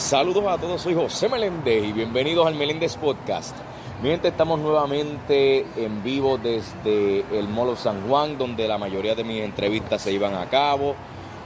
[0.00, 3.54] Saludos a todos, soy José Meléndez y bienvenidos al Meléndez Podcast.
[4.02, 9.42] Mi estamos nuevamente en vivo desde el Molo San Juan, donde la mayoría de mis
[9.42, 10.96] entrevistas se iban a cabo.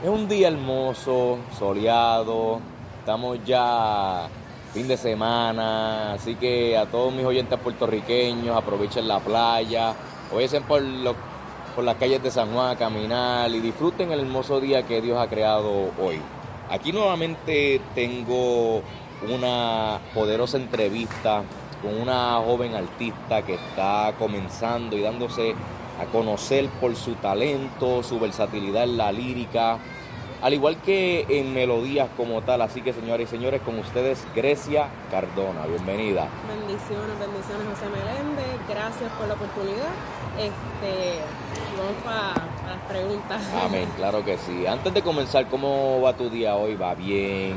[0.01, 2.61] Es un día hermoso, soleado,
[2.99, 4.29] estamos ya
[4.73, 9.93] fin de semana, así que a todos mis oyentes puertorriqueños aprovechen la playa,
[10.33, 10.81] oyen por,
[11.75, 15.19] por las calles de San Juan a caminar y disfruten el hermoso día que Dios
[15.19, 16.21] ha creado hoy.
[16.69, 18.81] Aquí nuevamente tengo
[19.29, 21.43] una poderosa entrevista
[21.81, 25.53] con una joven artista que está comenzando y dándose
[25.99, 29.77] a conocer por su talento, su versatilidad en la lírica,
[30.41, 32.61] al igual que en melodías como tal.
[32.61, 36.27] Así que señoras y señores, con ustedes Grecia Cardona, bienvenida.
[36.47, 39.93] Bendiciones, bendiciones José Meléndez, gracias por la oportunidad.
[40.37, 41.19] Este,
[41.77, 42.33] vamos para
[42.67, 43.41] las preguntas.
[43.63, 44.65] Amén, claro que sí.
[44.65, 46.75] Antes de comenzar, ¿cómo va tu día hoy?
[46.75, 47.55] ¿Va bien?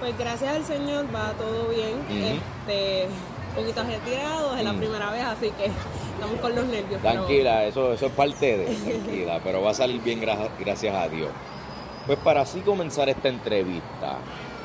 [0.00, 2.00] Pues gracias al Señor va todo bien.
[2.10, 3.06] Este,
[3.50, 7.00] un poquito retirado, es la primera vez, así que estamos con los nervios.
[7.00, 11.28] Tranquila, eso, eso es parte de, tranquila, pero va a salir bien gracias a Dios.
[12.06, 14.16] Pues para así comenzar esta entrevista,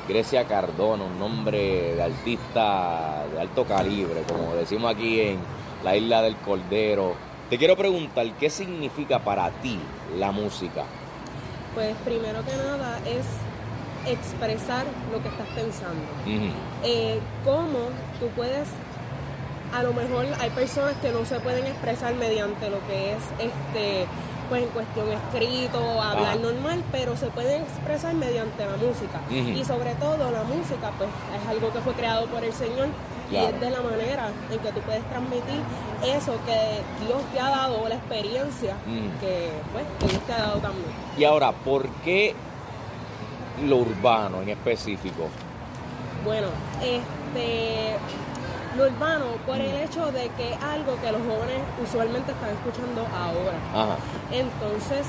[0.08, 5.38] Grecia Cardona, un nombre de artista de alto calibre, como decimos aquí en
[5.84, 7.14] la isla del Cordero,
[7.50, 9.78] te quiero preguntar, ¿qué significa para ti
[10.18, 10.84] la música?
[11.74, 16.04] Pues primero que nada es expresar lo que estás pensando.
[16.84, 17.88] Eh, ¿Cómo
[18.20, 18.68] tú puedes,
[19.74, 24.06] a lo mejor hay personas que no se pueden expresar mediante lo que es este
[24.48, 29.20] pues en cuestión escrito, hablar normal, pero se pueden expresar mediante la música.
[29.30, 32.88] Y sobre todo la música, pues es algo que fue creado por el Señor
[33.30, 35.60] y es de la manera en que tú puedes transmitir
[36.04, 39.20] eso que Dios te ha dado, la experiencia mm.
[39.20, 40.90] que, pues, que Dios te ha dado también.
[41.16, 42.34] Y ahora, ¿por qué
[43.66, 45.28] lo urbano en específico?
[46.24, 46.48] Bueno,
[46.82, 47.96] este
[48.76, 49.82] lo urbano por el mm.
[49.82, 53.96] hecho de que es algo que los jóvenes usualmente están escuchando ahora.
[54.30, 55.06] Entonces,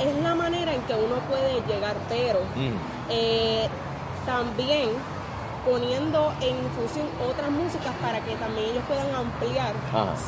[0.00, 3.10] es la manera en que uno puede llegar, pero mm.
[3.10, 3.68] eh,
[4.24, 4.90] también
[5.66, 9.74] poniendo en función otras músicas para que también ellos puedan ampliar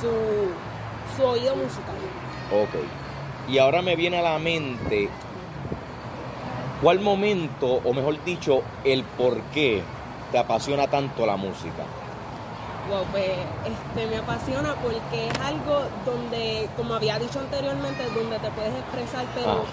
[0.01, 1.97] su, oído musical.
[2.53, 2.85] Ok.
[3.49, 5.09] Y ahora me viene a la mente
[6.83, 9.83] cuál momento, o mejor dicho, el por qué
[10.33, 11.85] te apasiona tanto la música.
[12.91, 13.31] Wow, pues
[13.65, 19.25] este, me apasiona porque es algo donde, como había dicho anteriormente, donde te puedes expresar,
[19.35, 19.65] pero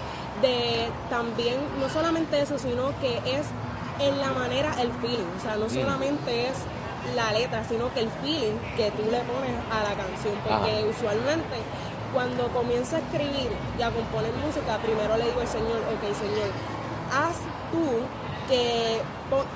[0.42, 3.46] de también, no solamente eso, sino que es
[4.00, 5.30] en la manera, el feeling.
[5.38, 6.56] O sea, no solamente es
[7.14, 10.34] la letra, sino que el feeling que tú le pones a la canción.
[10.42, 11.56] Porque usualmente
[12.12, 16.50] cuando comienzo a escribir y a componer música, primero le digo al Señor, ok, Señor,
[17.12, 17.36] haz
[17.70, 18.02] tú
[18.48, 19.02] que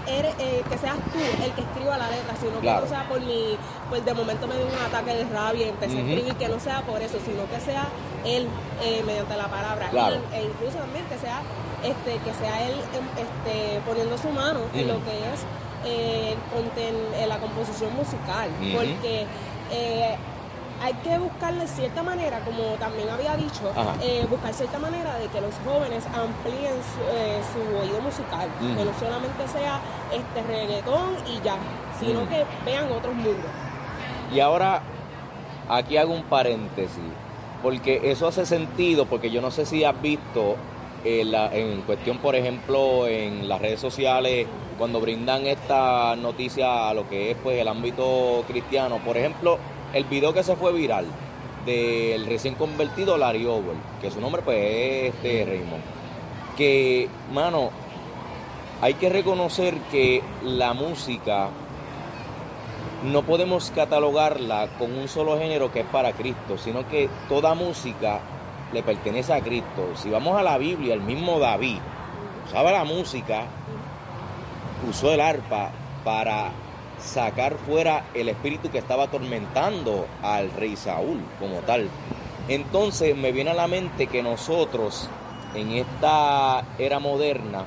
[0.07, 3.57] eh, que seas tú el que escriba la letra, sino que no sea por mi,
[3.91, 6.59] pues de momento me dio un ataque de rabia y empecé a escribir, que no
[6.61, 7.89] sea por eso, sino que sea
[8.25, 8.47] él
[8.83, 9.91] eh, mediante la palabra.
[10.33, 11.43] e incluso también que sea
[11.83, 15.41] este, que sea él em, este, poniendo su mano en lo que es
[15.85, 16.37] eh,
[16.77, 19.27] en la composición musical, porque
[19.73, 20.17] eh,
[20.83, 23.73] hay que buscarle cierta manera, como también había dicho,
[24.03, 26.77] eh, buscar cierta manera de que los jóvenes amplíen
[27.53, 29.81] su, oído musical, que no solamente sea
[30.13, 31.57] este reggaetón y ya,
[31.99, 33.51] sino que vean otros mundos.
[34.33, 34.83] Y ahora,
[35.69, 37.03] aquí hago un paréntesis,
[37.63, 40.57] porque eso hace sentido, porque yo no sé si has visto
[41.05, 44.47] en, cuestión, por ejemplo, en las redes sociales,
[44.79, 49.59] cuando brindan esta noticia a lo que es pues el ámbito cristiano, por ejemplo,
[49.93, 51.07] el video que se fue viral
[51.67, 55.83] del recién convertido Larry Over, que su nombre pues es este Raymond,
[56.57, 57.71] que, mano,
[58.81, 61.49] hay que reconocer que la música
[63.05, 68.21] no podemos catalogarla con un solo género que es para Cristo, sino que toda música
[68.73, 69.93] le pertenece a Cristo.
[69.95, 71.79] Si vamos a la Biblia, el mismo David
[72.47, 73.45] usaba la música,
[74.89, 75.71] usó el arpa
[76.05, 76.51] para
[76.99, 81.89] sacar fuera el espíritu que estaba atormentando al rey Saúl como tal.
[82.49, 85.09] Entonces me viene a la mente que nosotros
[85.55, 87.65] en esta era moderna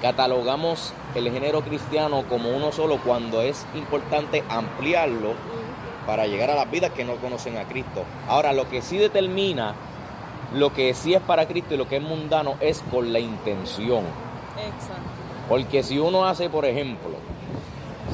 [0.00, 5.34] catalogamos el género cristiano como uno solo cuando es importante ampliarlo
[6.06, 8.04] para llegar a las vidas que no conocen a Cristo.
[8.28, 9.74] Ahora, lo que sí determina
[10.54, 14.04] lo que sí es para Cristo y lo que es mundano es con la intención.
[14.56, 15.02] Exacto.
[15.48, 17.10] Porque si uno hace, por ejemplo,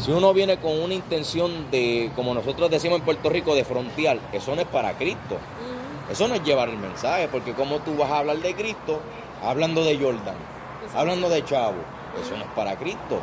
[0.01, 4.19] si uno viene con una intención de, como nosotros decimos en Puerto Rico, de frontear,
[4.33, 5.39] eso no es para Cristo.
[6.11, 9.01] Eso no es llevar el mensaje, porque como tú vas a hablar de Cristo,
[9.43, 10.35] hablando de Jordan,
[10.95, 11.83] hablando de Chavo,
[12.23, 13.21] eso no es para Cristo.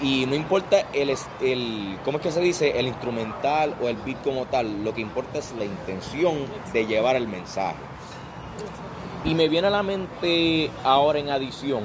[0.00, 2.78] Y no importa el, el, ¿cómo es que se dice?
[2.78, 6.36] El instrumental o el beat como tal, lo que importa es la intención
[6.72, 7.76] de llevar el mensaje.
[9.24, 11.82] Y me viene a la mente ahora en adición,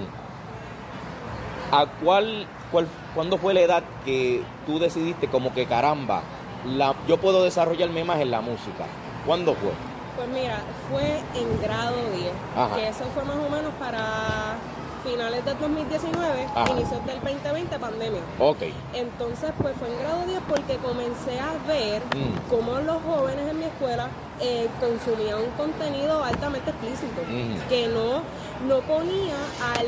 [1.72, 6.22] ¿a cuál, cuál, cuándo fue la edad que tú decidiste como que caramba,
[6.66, 8.86] la, yo puedo desarrollarme más en la música?
[9.26, 9.72] ¿Cuándo fue?
[10.16, 10.62] Pues mira,
[10.92, 14.58] fue en grado 10, que eso fue más o menos para
[15.04, 18.22] finales del 2019, inicios del 2020, pandemia.
[18.40, 18.64] Ok.
[18.94, 22.50] Entonces, pues fue en grado 10 porque comencé a ver mm.
[22.50, 24.10] cómo los jóvenes en mi escuela
[24.40, 27.70] eh, consumían un contenido altamente explícito, mm.
[27.70, 28.24] que no,
[28.68, 29.36] no ponía
[29.76, 29.88] al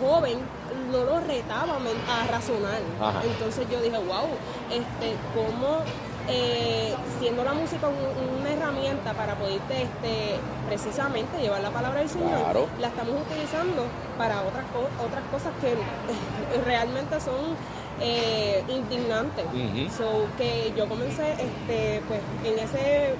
[0.00, 0.38] joven
[0.92, 2.80] no lo retaba a razonar.
[3.24, 4.28] Entonces yo dije, wow,
[4.70, 5.80] este, ¿cómo
[6.28, 10.38] eh, siendo la música una herramienta para poder este,
[10.68, 13.86] precisamente llevar la palabra del Señor, la estamos utilizando
[14.18, 14.64] para otras,
[15.04, 15.74] otras cosas que
[16.64, 17.56] realmente son
[18.00, 19.44] eh, indignantes.
[19.96, 23.14] so, que yo comencé este, pues, en ese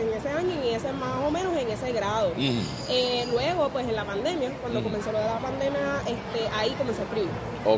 [0.00, 2.32] en ese año y ese más o menos en ese grado.
[2.36, 7.02] Eh, luego, pues en la pandemia, cuando comenzó lo de la pandemia, este, ahí comencé
[7.02, 7.30] a escribir.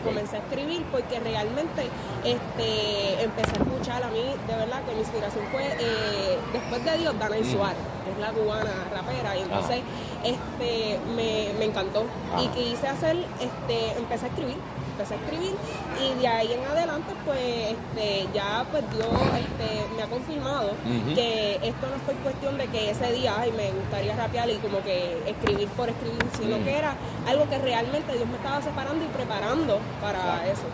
[0.02, 1.82] Comencé a escribir porque realmente
[2.25, 6.99] este, empecé a escuchar a mí, de verdad que mi inspiración fue eh, después de
[6.99, 9.81] Dios, Dana y Suárez, que es la cubana rapera, y entonces
[10.25, 12.05] este, me, me encantó.
[12.43, 14.56] Y quise hacer, este, empecé a escribir
[14.94, 15.55] empecé a escribir
[16.00, 20.70] y de ahí en adelante pues este, ya pues Dios este, me ha confirmado
[21.14, 24.81] que esto no fue cuestión de que ese día ay, me gustaría rapear y como
[24.82, 26.94] que escribir por escribir, sino que era
[27.26, 30.64] algo que realmente Dios me estaba separando y preparando para eso.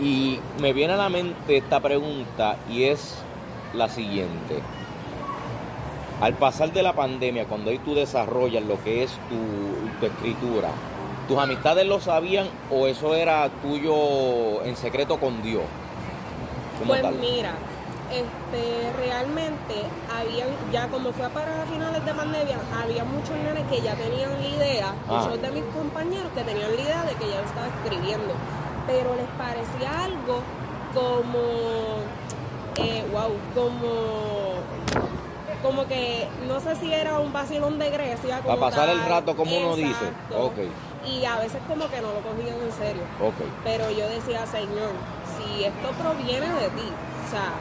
[0.00, 3.16] Y me viene a la mente esta pregunta y es
[3.74, 4.60] la siguiente.
[6.20, 10.70] Al pasar de la pandemia, cuando ahí tú desarrollas lo que es tu, tu escritura,
[11.28, 15.62] ¿Tus amistades lo sabían o eso era tuyo en secreto con Dios?
[16.86, 17.54] Pues mira,
[18.12, 19.74] este, realmente
[20.12, 24.48] habían, ya como fue para finales de pandemia, había muchos nenes que ya tenían la
[24.48, 25.20] idea, ah.
[25.20, 28.34] muchos de mis compañeros que tenían la idea de que ya yo estaba escribiendo,
[28.86, 30.42] pero les parecía algo
[30.92, 32.02] como,
[32.76, 34.54] eh, wow, como
[35.62, 38.42] como que no sé si era un vacilón de Grecia.
[38.44, 40.12] Para pasar el rato, como uno dice.
[40.30, 40.68] Okay
[41.06, 43.02] y a veces como que no lo cogían en serio.
[43.62, 44.92] Pero yo decía, Señor,
[45.36, 47.52] si esto proviene de ti, o sea,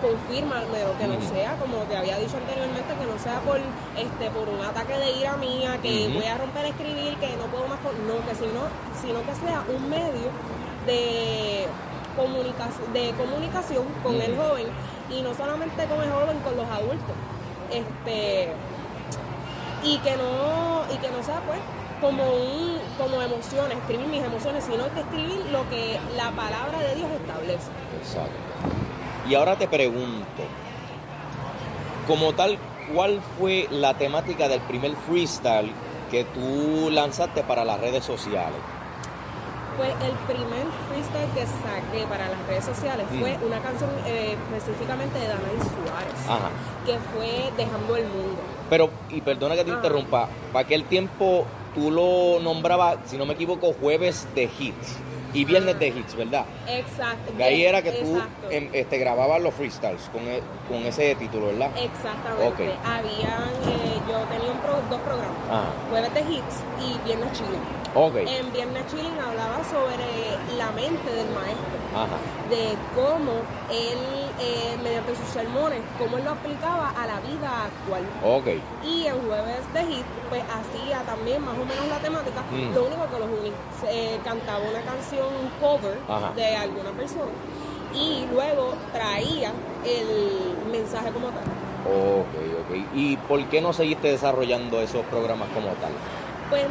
[0.00, 4.48] confírmamelo, que no sea como te había dicho anteriormente, que no sea por este por
[4.48, 7.78] un ataque de ira mía, que voy a romper a escribir, que no puedo más,
[7.82, 8.68] no, que sino,
[9.00, 10.28] sino que sea un medio
[10.86, 11.66] de
[12.16, 14.66] comunicación, de comunicación con el joven
[15.10, 17.16] y no solamente con el joven, con los adultos.
[17.72, 18.52] Este
[19.82, 21.58] y que no y que no sea pues
[22.00, 26.94] como un como emociones, escribir mis emociones, sino que escribir lo que la palabra de
[26.94, 27.70] Dios establece.
[27.98, 28.32] Exacto.
[29.28, 30.42] Y ahora te pregunto,
[32.06, 32.58] como tal,
[32.94, 35.72] ¿cuál fue la temática del primer freestyle
[36.10, 38.58] que tú lanzaste para las redes sociales?
[39.76, 43.44] Pues el primer freestyle que saqué para las redes sociales fue mm.
[43.44, 46.50] una canción eh, específicamente de Dana Suárez,
[46.86, 48.40] que fue Dejando el Mundo.
[48.70, 53.34] Pero, y perdona que te interrumpa, para aquel tiempo tú lo nombrabas, si no me
[53.34, 54.98] equivoco, jueves de hits
[55.32, 56.46] y viernes de hits, ¿verdad?
[56.68, 57.32] Exacto.
[57.36, 58.16] Que ahí era que tú
[58.50, 61.70] em, este, grababas los freestyles con, e, con ese título, ¿verdad?
[61.76, 62.74] Exactamente.
[62.84, 64.54] Habían, eh, yo tenía
[64.88, 65.64] dos programas, ah.
[65.90, 67.84] jueves de hits y viernes chilling.
[67.94, 71.78] En Viernes Chilling hablaba sobre la mente del maestro,
[72.50, 73.30] de cómo
[73.70, 78.02] él, eh, mediante sus sermones, cómo él lo aplicaba a la vida actual.
[78.22, 78.62] Okay.
[78.84, 82.74] Y en Jueves de Hit, pues hacía también más o menos la temática, mm.
[82.74, 83.52] lo único que los unía,
[83.88, 85.28] eh, cantaba una canción
[85.60, 85.98] cover
[86.34, 87.30] de alguna persona
[87.94, 89.52] y luego traía
[89.84, 91.44] el mensaje como tal.
[91.86, 92.86] Ok, ok.
[92.94, 95.92] ¿Y por qué no seguiste desarrollando esos programas como tal?
[96.50, 96.64] Pues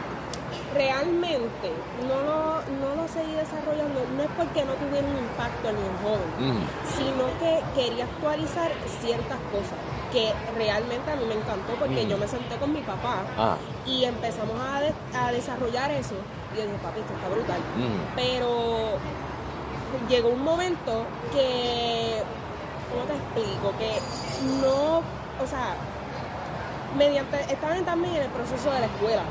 [0.74, 1.72] realmente
[2.08, 5.94] no lo, no lo seguí desarrollando, no es porque no tuviera un impacto en el
[6.02, 9.78] joven, sino que quería actualizar ciertas cosas
[10.12, 13.58] que realmente a mí me encantó porque yo me senté con mi papá ah.
[13.86, 16.14] y empezamos a, desarrollar eso
[16.54, 17.60] y yo dije, papi, esto está brutal.
[18.16, 19.00] Pero
[20.08, 22.22] llegó un momento que,
[22.92, 23.74] ¿cómo te explico?
[23.80, 24.00] Que
[24.62, 25.76] no, o sea,
[26.96, 29.24] mediante, estaban también en el proceso de la escuela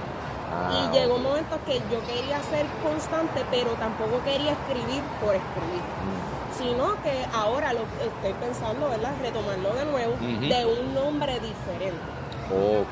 [0.73, 5.35] y ah, llegó un momento que yo quería ser constante, pero tampoco quería escribir por
[5.35, 5.83] escribir.
[5.83, 6.59] Mm.
[6.59, 9.13] Sino que ahora lo estoy pensando, ¿verdad?
[9.21, 12.01] Retomarlo de nuevo de un nombre diferente.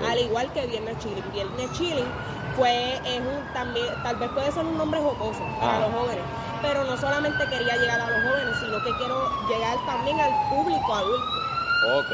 [0.09, 1.25] Al igual que Viernes Chilling.
[1.33, 2.09] Viernes Chilling
[2.57, 5.81] fue, es un, también, tal vez puede ser un nombre jocoso para Ah.
[5.81, 6.25] los jóvenes,
[6.63, 10.95] pero no solamente quería llegar a los jóvenes, sino que quiero llegar también al público
[10.95, 11.40] adulto.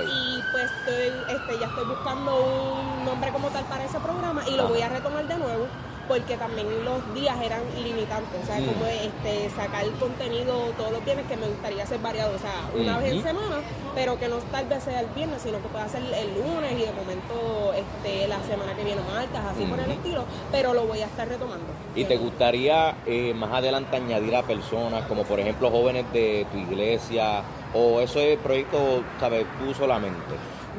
[0.06, 4.52] Y pues estoy, este, ya estoy buscando un nombre como tal para ese programa y
[4.52, 4.73] lo Ajá.
[4.73, 5.66] voy a retomar de nuevo
[6.08, 8.66] porque también los días eran limitantes, o sea, Mm.
[8.66, 12.98] como este, sacar contenido todos los viernes que me gustaría ser variado, o sea, una
[12.98, 13.56] vez en semana,
[13.94, 16.82] pero que no tal vez sea el viernes, sino que pueda ser el lunes y
[16.82, 21.00] de momento este, la semana que viene martes, así por el estilo, pero lo voy
[21.00, 21.66] a estar retomando.
[21.94, 26.58] ¿Y te gustaría eh, más adelante añadir a personas como por ejemplo jóvenes de tu
[26.58, 27.42] iglesia
[27.75, 30.20] o eso es proyecto, sabes, tú solamente?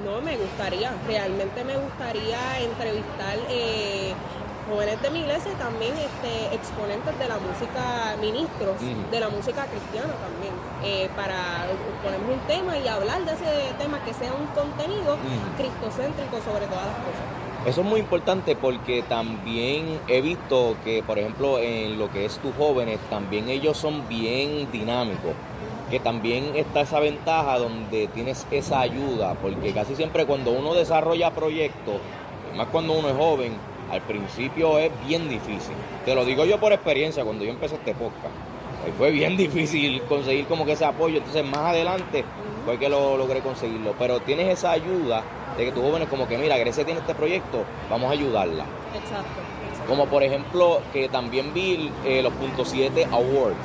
[0.05, 4.13] No, me gustaría, realmente me gustaría entrevistar eh,
[4.67, 9.65] jóvenes de mi iglesia y también este, exponentes de la música, ministros de la música
[9.65, 11.67] cristiana también, eh, para
[12.03, 15.57] ponerme un tema y hablar de ese tema que sea un contenido Ujú.
[15.57, 17.25] cristocéntrico sobre todas las cosas.
[17.65, 22.37] Eso es muy importante porque también he visto que, por ejemplo, en lo que es
[22.37, 25.33] tus jóvenes, también ellos son bien dinámicos.
[25.89, 31.31] Que también está esa ventaja donde tienes esa ayuda, porque casi siempre cuando uno desarrolla
[31.31, 31.95] proyectos,
[32.55, 33.53] más cuando uno es joven,
[33.91, 35.73] al principio es bien difícil.
[36.05, 38.33] Te lo digo yo por experiencia, cuando yo empecé este podcast,
[38.85, 41.17] eh, fue bien difícil conseguir como que ese apoyo.
[41.17, 42.23] Entonces, más adelante
[42.65, 43.93] fue que lo logré conseguirlo.
[43.97, 45.23] Pero tienes esa ayuda
[45.57, 48.65] de que tus jóvenes, como que mira, Grecia tiene este proyecto, vamos a ayudarla.
[48.93, 49.25] Exacto.
[49.71, 49.87] exacto.
[49.89, 53.55] Como por ejemplo, que también vi eh, los punto 7 Awards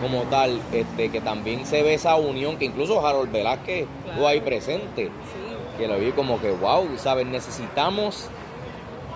[0.00, 4.10] como tal, este, que también se ve esa unión, que incluso Harold Velázquez Claro.
[4.12, 5.76] estuvo ahí presente, Sí.
[5.76, 7.26] que lo vi como que, wow, ¿sabes?
[7.26, 8.28] Necesitamos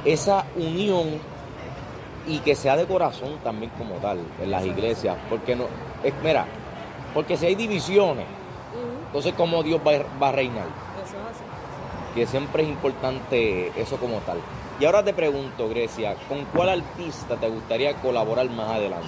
[0.05, 1.21] esa unión
[2.27, 5.65] y que sea de corazón también como tal en las iglesias, porque no,
[6.03, 6.47] es, mira,
[7.13, 8.27] porque si hay divisiones,
[9.07, 10.67] entonces cómo Dios va, a- va a reinar,
[11.05, 11.45] Eso es así.
[12.15, 14.39] que siempre es importante eso como tal.
[14.81, 19.07] Y ahora te pregunto, Grecia, ¿con cuál artista te gustaría colaborar más adelante?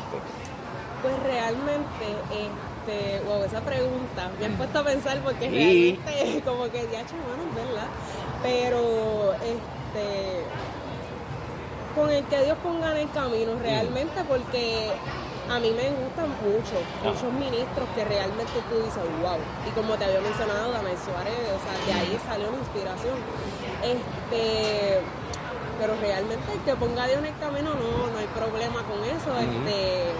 [1.02, 5.98] Pues realmente, este, wow, esa pregunta me han puesto a pensar porque Sí.
[6.04, 7.86] realmente como que ya bueno, verdad.
[8.42, 10.44] Pero este
[11.96, 14.92] con el que Dios ponga en el camino realmente porque
[15.50, 17.08] a mí me gustan mucho, Ah.
[17.08, 19.38] muchos ministros que realmente tú dices, wow.
[19.66, 23.16] Y como te había mencionado, Daniel Suárez, o sea, de ahí salió la inspiración.
[23.82, 25.00] Este,
[25.78, 28.98] pero realmente el que ponga a Dios en el camino no, no hay problema con
[29.04, 29.30] eso.
[29.38, 30.10] Este,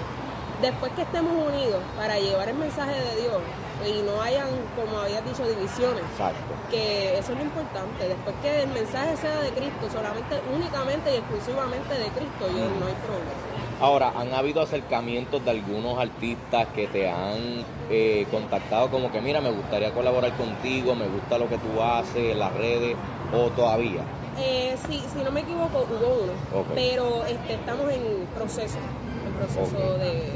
[0.63, 3.41] después que estemos unidos para llevar el mensaje de Dios
[3.85, 6.55] y no hayan, como habías dicho, divisiones, Exacto.
[6.71, 8.09] que eso es lo importante.
[8.09, 12.87] Después que el mensaje sea de Cristo, solamente, únicamente y exclusivamente de Cristo, yo no
[12.87, 13.57] hay problema.
[13.79, 19.43] Ahora, ¿han habido acercamientos de algunos artistas que te han eh, contactado como que, mira,
[19.43, 22.97] me gustaría colaborar contigo, me gusta lo que tú haces las redes,
[23.35, 24.01] o todavía?
[24.39, 28.79] Eh, sí, si no me equivoco, hubo uno, pero este, estamos en proceso,
[29.27, 30.36] en proceso de,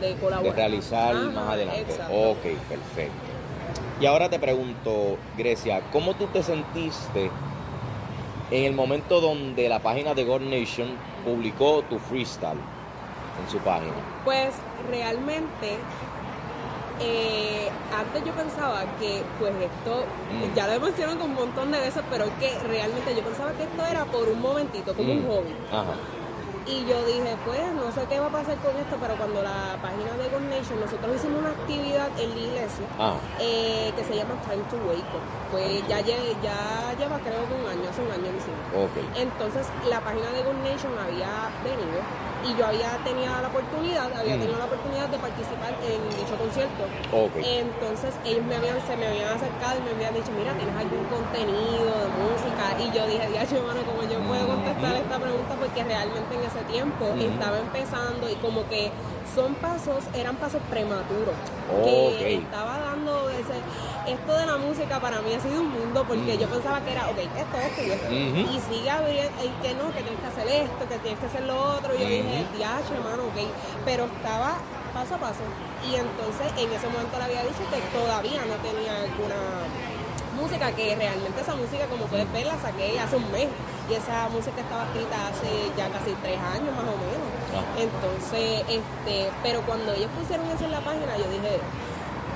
[0.00, 0.42] de colaborar.
[0.42, 1.80] de realizar Ajá, más adelante.
[1.82, 2.14] Exacto.
[2.30, 3.14] Ok, perfecto.
[4.00, 7.30] Y ahora te pregunto, Grecia, ¿cómo tú te sentiste
[8.50, 10.88] en el momento donde la página de God Nation
[11.24, 12.58] publicó tu freestyle
[13.42, 13.92] en su página?
[14.24, 14.54] Pues
[14.90, 15.78] realmente,
[17.00, 20.54] eh, antes yo pensaba que, pues esto, Mm.
[20.54, 23.84] ya lo he mencionado un montón de veces, pero que realmente yo pensaba que esto
[23.84, 25.28] era por un momentito, como un Mm.
[25.28, 25.54] hobby.
[25.72, 25.94] Ajá.
[26.66, 29.78] Y yo dije, pues no sé qué va a pasar con esto, pero cuando la
[29.80, 33.14] página de God Nation, nosotros hicimos una actividad en la iglesia Ajá.
[33.38, 35.22] eh, que se llama Time to Wake Up.
[35.52, 36.18] Pues ya, ya
[36.98, 38.66] lleva creo que un año, hace un año hicimos.
[38.74, 38.98] Ok.
[39.14, 42.02] Entonces la página de God Nation había venido
[42.46, 44.40] y yo había tenido la oportunidad, había Mm.
[44.40, 46.82] tenido la oportunidad de participar en dicho concierto.
[47.42, 51.04] Entonces ellos me habían, se me habían acercado y me habían dicho, mira, ¿tienes algún
[51.10, 52.64] contenido de música?
[52.78, 55.02] Y yo dije, diacho, hermano, ¿cómo yo puedo contestar Ujú.
[55.02, 55.52] esta pregunta?
[55.58, 57.18] Porque realmente en ese tiempo Ujú.
[57.20, 58.90] estaba empezando y como que
[59.34, 61.34] son pasos, eran pasos prematuros.
[61.66, 61.84] Ok.
[62.18, 63.58] Que estaba dando ese,
[64.06, 66.40] esto de la música para mí ha sido un mundo porque Mm.
[66.40, 68.06] yo pensaba que era, ok, esto, esto y esto.
[68.06, 68.40] Ujú.
[68.54, 69.32] Y sigue abriendo,
[69.62, 71.94] que no, que tienes que hacer esto, que tienes que hacer lo otro.
[71.94, 72.56] Y yo dije, Ujú.
[72.56, 73.38] diacho, hermano, ok.
[73.84, 74.58] Pero estaba
[74.94, 75.44] paso a paso.
[75.84, 79.40] Y entonces en ese momento le había dicho que todavía no tenía alguna
[80.40, 83.48] música, que realmente esa música, como puedes ver, la saqué hace un mes.
[83.88, 87.30] Y esa música estaba escrita hace ya casi tres años más o menos.
[87.78, 91.60] Entonces, este, pero cuando ellos pusieron eso en la página, yo dije,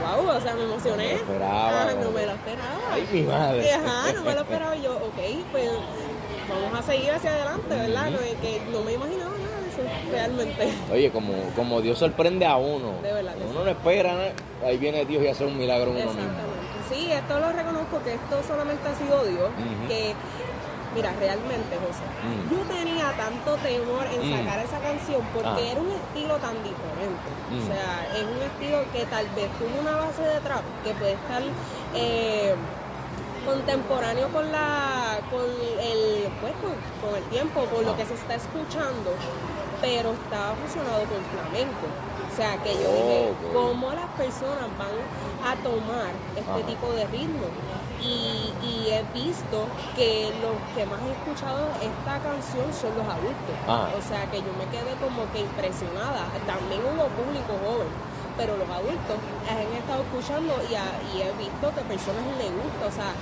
[0.00, 1.04] wow, o sea, me emocioné.
[1.04, 2.80] No me lo esperaba, Ah, no me- lo esperaba.
[2.92, 3.73] Ay, mi madre.
[3.75, 4.76] Ajá, no me lo esperaba.
[4.76, 5.71] Y yo, ok, pues
[6.49, 8.11] vamos a seguir hacia adelante, ¿verdad?
[8.11, 10.69] No, es que no me imaginaba nada de eso, realmente.
[10.92, 12.95] Oye, como, como Dios sorprende a uno.
[13.02, 14.66] De verdad que uno no espera, ¿no?
[14.66, 16.30] ahí viene Dios y hace un milagro en uno mismo.
[16.90, 19.49] Sí, esto lo reconozco que esto solamente ha sido Dios,
[19.88, 20.12] que
[20.94, 22.50] Mira, realmente, José, Mm.
[22.50, 24.37] yo tenía tanto temor en Mm.
[24.38, 25.70] sacar esa canción porque Ah.
[25.73, 27.30] era un estilo tan diferente.
[27.50, 27.59] Mm.
[27.59, 31.12] O sea, es un estilo que tal vez tuvo una base de trap que puede
[31.12, 31.42] estar
[31.94, 32.54] eh,
[33.47, 37.97] contemporáneo con la con el pues, con, con el tiempo, con lo Ah.
[37.97, 39.11] que se está escuchando,
[39.80, 41.87] pero estaba fusionado con flamenco.
[42.30, 43.32] O sea, que yo Oh, dije.
[43.52, 44.94] ¿cómo las personas van
[45.42, 47.47] a tomar este tipo de ritmo?
[48.02, 53.54] Y, y he visto que los que más he escuchado esta canción son los adultos.
[53.69, 53.92] Ajá.
[53.97, 56.25] O sea, que yo me quedé como que impresionada.
[56.47, 57.92] También hubo público joven,
[58.37, 62.88] pero los adultos han estado escuchando y, a- y he visto que personas les gusta.
[62.88, 63.12] O sea,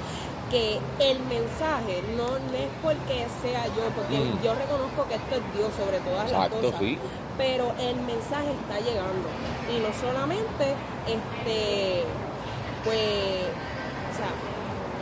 [0.49, 4.40] que el mensaje no, es porque sea yo, porque Mm.
[4.42, 6.99] yo reconozco que esto es Dios sobre todas las cosas sí.
[7.37, 9.28] pero el mensaje está llegando
[9.68, 10.73] y no solamente
[11.04, 12.04] este
[12.85, 13.38] pues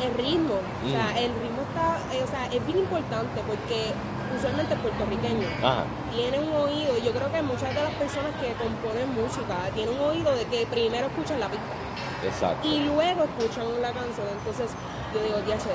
[0.06, 1.24] el ritmo o sea Mm.
[1.24, 3.92] el ritmo está eh, o sea es bien importante porque
[4.36, 5.84] usualmente el puertorriqueño Ajá.
[6.12, 10.04] tiene un oído yo creo que muchas de las personas que componen música tienen un
[10.10, 11.74] oído de que primero escuchan la pista
[12.24, 12.66] Exacto.
[12.66, 14.26] y luego escuchan la canción.
[14.38, 14.70] Entonces
[15.14, 15.70] yo digo, ya sé,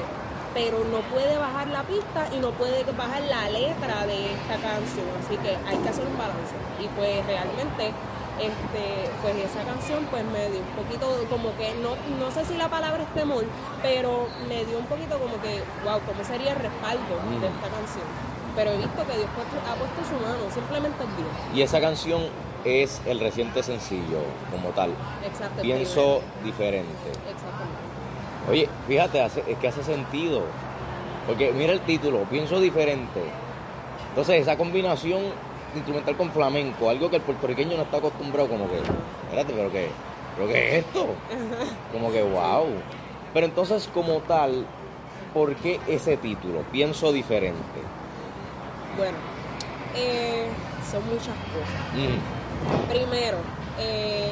[0.54, 5.08] pero no puede bajar la pista y no puede bajar la letra de esta canción.
[5.24, 6.54] Así que hay que hacer un balance.
[6.82, 7.94] Y pues realmente,
[8.40, 12.56] este, pues esa canción pues me dio un poquito como que, no, no sé si
[12.58, 13.44] la palabra es temor,
[13.82, 18.06] pero me dio un poquito como que, wow, ¿cómo sería el respaldo de esta canción?
[18.56, 19.30] Pero he visto que Dios
[19.70, 21.30] ha puesto su mano, simplemente es Dios.
[21.56, 22.22] Y esa canción
[22.66, 24.20] es el reciente sencillo
[24.52, 24.92] como tal.
[25.26, 25.62] Exacto.
[25.62, 27.10] Pienso diferente.
[27.10, 28.50] Exactamente.
[28.50, 30.42] Oye, fíjate, hace- es que hace sentido.
[31.28, 33.22] Porque mira el título, pienso diferente.
[34.10, 35.22] Entonces, esa combinación
[35.76, 39.90] instrumental con flamenco, algo que el puertorriqueño no está acostumbrado, como que, espérate, pero qué,
[40.36, 41.08] pero qué es esto?
[41.92, 42.66] Como que, wow.
[43.34, 44.66] Pero entonces, como tal,
[45.34, 46.64] ¿por qué ese título?
[46.72, 47.58] Pienso diferente.
[48.98, 49.18] Bueno,
[49.96, 50.48] eh,
[50.90, 51.96] son muchas cosas.
[51.96, 53.38] Mm, Primero,
[53.80, 54.32] eh,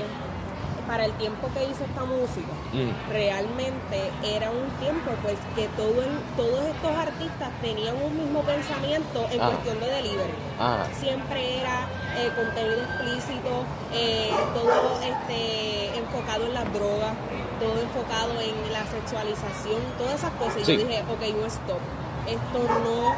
[0.90, 6.02] para el tiempo que hice esta música, mm, realmente era un tiempo pues que todo
[6.02, 9.50] el- todos estos artistas tenían un mismo pensamiento en Ah.
[9.52, 10.34] cuestión de delivery.
[10.60, 13.52] ah, Siempre era eh, contenido explícito,
[13.94, 17.14] eh, todo este, enfocado en las drogas,
[17.62, 20.58] todo enfocado en la sexualización, todas esas cosas.
[20.68, 21.80] Y yo dije, ok, no stop.
[22.28, 23.14] Esto no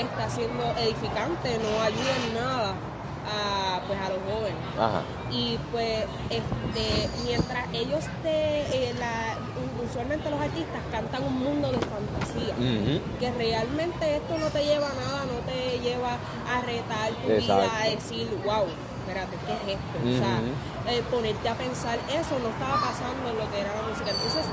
[0.00, 2.72] está siendo edificante, no ayuda en nada
[3.26, 5.02] a, pues, a los jóvenes ajá.
[5.30, 9.36] y pues este mientras ellos te eh, la,
[9.84, 12.54] usualmente los artistas cantan un mundo de fantasía
[13.18, 16.18] que realmente esto no te lleva a nada no te lleva
[16.52, 17.62] a retar tu Exacto.
[17.62, 18.66] vida a decir wow
[19.06, 23.38] espérate qué es esto o sea eh, ponerte a pensar eso no estaba pasando en
[23.38, 24.46] lo que era la música entonces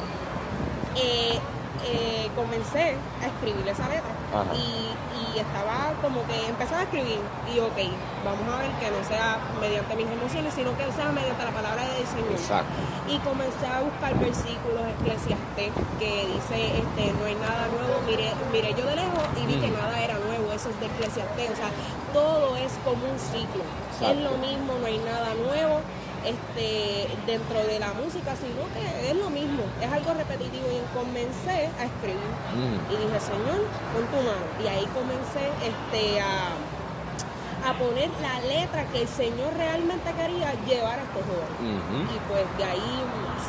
[0.96, 1.40] eh,
[1.86, 4.14] eh, comencé a escribir esa letra.
[4.56, 4.90] Y,
[5.36, 7.20] y estaba como que empezaba a escribir
[7.54, 7.78] y ok,
[8.26, 11.84] vamos a ver que no sea mediante mis emociones, sino que sea mediante la palabra
[11.86, 12.32] del Señor.
[12.34, 12.74] Exacto.
[13.08, 18.74] Y comencé a buscar versículos eclesiastés que dice, este, no hay nada nuevo, miré, miré
[18.74, 19.74] yo de lejos y vi que Mm.
[19.78, 21.70] nada era nuevo, eso es de eclesiastés, o sea,
[22.14, 23.64] todo es como un ciclo,
[24.02, 25.82] es lo mismo, no hay nada nuevo
[26.26, 31.70] este, dentro de la música, sino que es lo mismo, es algo repetitivo y comencé
[31.80, 32.94] a escribir Mm.
[32.94, 33.60] y dije, Señor,
[33.94, 34.46] pon tu mano.
[34.64, 41.00] Y ahí comencé este, a, a poner la letra que el Señor realmente quería llevar
[41.00, 41.82] a estos jóvenes.
[42.14, 42.94] Y pues de ahí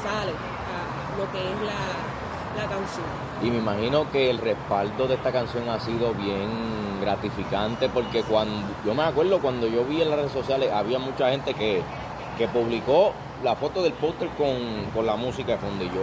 [0.02, 3.06] sale a lo que es la, la canción.
[3.42, 6.48] Y me imagino que el respaldo de esta canción ha sido bien
[7.00, 11.28] gratificante porque cuando yo me acuerdo cuando yo vi en las redes sociales había mucha
[11.30, 11.82] gente que,
[12.36, 15.94] que publicó la foto del póster con, con la música de fondo y yo,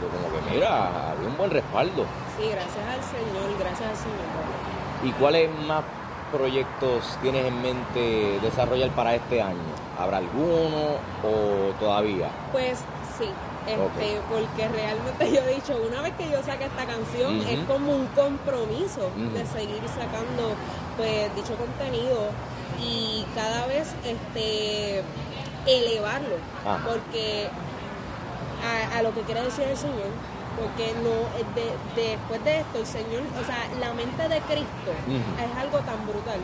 [0.00, 2.04] yo como que mira, había un buen respaldo.
[2.38, 5.04] Sí, gracias al Señor, gracias al Señor.
[5.04, 5.84] ¿Y cuáles más
[6.32, 9.58] proyectos tienes en mente desarrollar para este año?
[9.98, 12.28] ¿Habrá alguno o todavía?
[12.52, 12.78] Pues
[13.18, 13.28] sí,
[13.66, 17.92] este, porque realmente yo he dicho, una vez que yo saque esta canción, es como
[17.92, 20.54] un compromiso de seguir sacando
[20.96, 22.30] pues dicho contenido
[22.80, 25.02] y cada vez este
[25.66, 26.78] elevarlo, Ajá.
[26.86, 27.48] porque
[28.64, 30.10] a, a lo que quiere decir el Señor,
[30.58, 34.90] porque no eh, de- después de esto el Señor, o sea, la mente de Cristo
[35.08, 36.40] es algo tan brutal.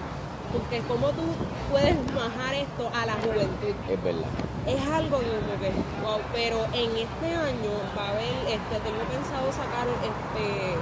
[0.53, 1.23] Porque como tú
[1.71, 4.27] puedes bajar esto a la juventud, Es verdad.
[4.67, 5.71] es algo como que
[6.03, 10.75] wow, pero en este año va a haber, este, tengo pensado sacar este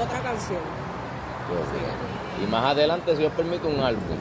[0.00, 0.60] otra canción.
[2.40, 4.16] Y más adelante, si Dios permite, un álbum.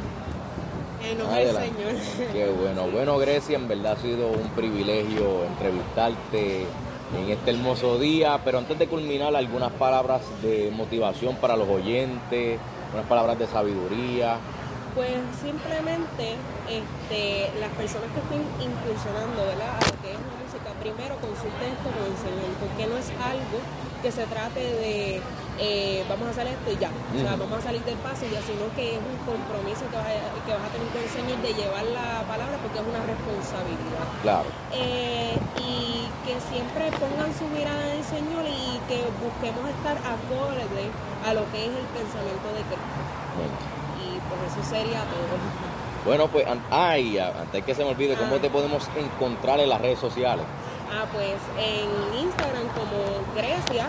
[1.03, 2.01] En nombre del Adelante.
[2.15, 2.31] Señor.
[2.31, 2.87] Qué bueno.
[2.87, 6.65] Bueno, Grecia, en verdad ha sido un privilegio entrevistarte.
[7.13, 12.57] en este hermoso día, pero antes de culminar, algunas palabras de motivación para los oyentes,
[12.91, 14.37] unas palabras de sabiduría.
[14.95, 16.33] Pues simplemente
[16.65, 19.77] este, las personas que estén incursionando ¿verdad?
[19.77, 23.09] a lo que es la música, primero consulte esto con el Señor, porque no es
[23.21, 23.57] algo
[24.03, 25.21] que se trate de
[25.59, 28.43] eh, vamos a hacer esto y ya, o sea, vamos a salir del paso ya,
[28.43, 31.39] sino que es un compromiso que vas, a, que vas a tener con el Señor
[31.39, 34.05] de llevar la palabra porque es una responsabilidad.
[34.27, 34.49] Claro.
[34.75, 40.91] Eh, y que siempre pongan su mirada en el Señor y que busquemos estar acorde
[41.23, 42.99] a lo que es el pensamiento de Cristo.
[44.03, 45.31] Y pues eso sería todo.
[46.03, 48.41] Bueno, pues, ay, antes que se me olvide, ¿cómo ah.
[48.41, 50.43] te podemos encontrar en las redes sociales?
[50.95, 53.87] Ah, pues en Instagram como Grecia,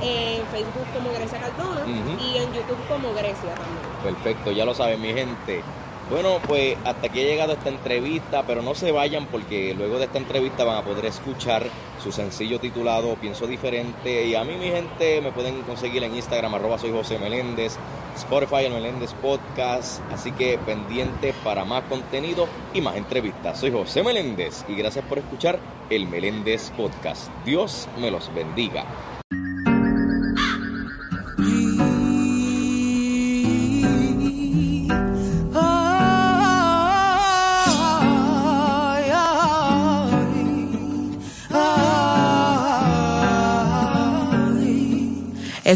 [0.00, 3.84] en Facebook como Grecia Cardona y en YouTube como Grecia también.
[4.02, 5.62] Perfecto, ya lo saben mi gente.
[6.10, 10.06] Bueno, pues hasta aquí ha llegado esta entrevista, pero no se vayan porque luego de
[10.06, 11.66] esta entrevista van a poder escuchar
[12.02, 14.26] su sencillo titulado Pienso Diferente.
[14.26, 17.76] Y a mí, mi gente, me pueden conseguir en Instagram, arroba soy José Meléndez,
[18.16, 20.00] Spotify, el Meléndez Podcast.
[20.10, 23.60] Así que pendiente para más contenido y más entrevistas.
[23.60, 25.58] Soy José Meléndez y gracias por escuchar
[25.90, 27.30] el Meléndez Podcast.
[27.44, 29.17] Dios me los bendiga.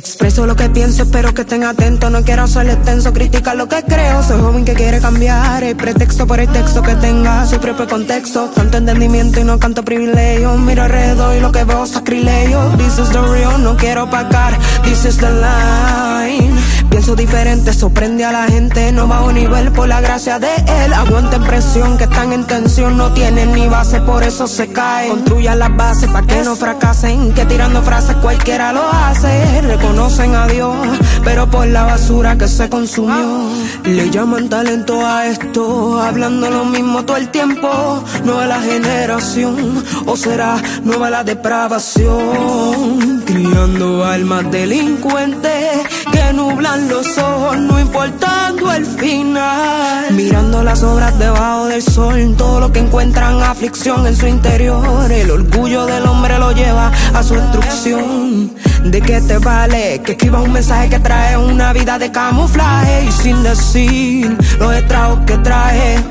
[0.03, 2.11] Expreso lo que pienso, espero que estén atentos.
[2.11, 4.21] No quiero ser extenso, criticar lo que creo.
[4.25, 5.63] Soy joven que quiere cambiar.
[5.63, 8.51] El pretexto por el texto que tenga su propio contexto.
[8.53, 10.59] Tanto entendimiento y no canto privilegio.
[10.59, 12.61] Miro alrededor y lo que veo sacrilegio.
[12.79, 14.59] This is the real, no quiero pagar.
[14.83, 16.53] This is the line.
[16.91, 18.91] Pienso diferente, sorprende a la gente.
[18.91, 20.53] No bajo nivel por la gracia de
[20.85, 20.93] él.
[20.95, 22.97] Aguanten presión, que están en tensión.
[22.97, 25.11] No tienen ni base, por eso se caen.
[25.11, 27.33] Construyan las bases para que no fracasen.
[27.35, 29.63] Que tirando frases cualquiera lo hace
[29.93, 30.75] conocen a Dios,
[31.23, 33.51] pero por la basura que se consumió.
[33.85, 38.03] Le llaman talento a esto, hablando lo mismo todo el tiempo.
[38.15, 43.23] Es la generación, o será nueva la depravación.
[43.27, 50.11] Criando almas delincuentes que nublan los ojos, no importando el final.
[50.13, 55.13] Mirando las obras debajo del sol, todo lo que encuentran aflicción en su interior.
[55.13, 58.53] El orgullo del hombre lo lleva a su destrucción.
[58.85, 63.13] ¿De qué te vale que escriba un mensaje que trae una vida de camuflaje y
[63.13, 66.05] sin decir los estragos que trae?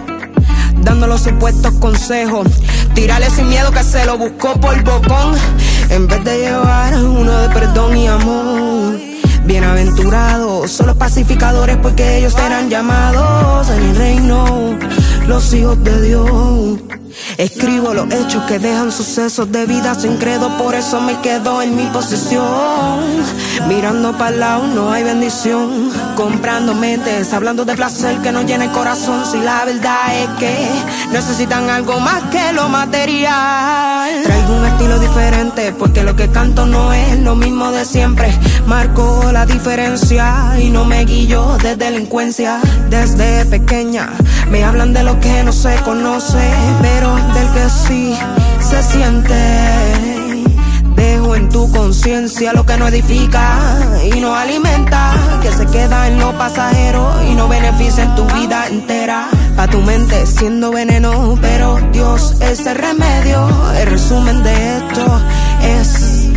[0.78, 2.48] Dando los supuestos consejos,
[2.94, 5.36] tirarle sin miedo que se lo buscó por bocón,
[5.90, 9.00] en vez de llevar uno de perdón y amor.
[9.46, 14.78] Bienaventurados son los pacificadores porque ellos serán llamados en el reino,
[15.28, 16.80] los hijos de Dios.
[17.38, 21.76] Escribo los hechos que dejan sucesos de vida sin credo, por eso me quedo en
[21.76, 23.00] mi posición.
[23.68, 25.92] Mirando para lado no hay bendición.
[26.16, 29.26] Comprando mentes, hablando de placer que no llena el corazón.
[29.26, 30.68] Si la verdad es que
[31.12, 34.24] necesitan algo más que lo material.
[34.24, 38.38] Traigo un estilo diferente porque lo que canto no es lo mismo de siempre.
[38.68, 42.60] Marco la diferencia y no me guillo de delincuencia.
[42.90, 44.10] Desde pequeña
[44.50, 48.18] me hablan de lo que no se conoce, pero del que sí
[48.60, 49.34] se siente.
[50.96, 53.58] Dejo en tu conciencia lo que no edifica
[54.04, 58.68] y no alimenta, que se queda en lo pasajero y no beneficia en tu vida
[58.68, 59.30] entera.
[59.56, 63.48] Pa' tu mente siendo veneno, pero Dios es el remedio.
[63.80, 65.22] El resumen de esto
[65.64, 66.30] es: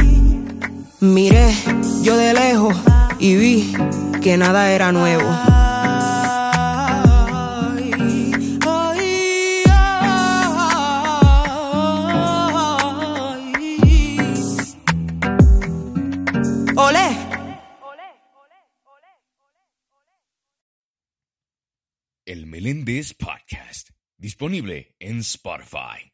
[1.00, 1.54] Miré
[2.02, 2.74] yo de lejos
[3.18, 3.76] y vi
[4.22, 5.28] que nada era nuevo.
[22.64, 26.13] Meléndez Podcast, disponible en Spotify.